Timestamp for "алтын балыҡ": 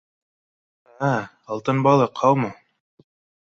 1.57-2.19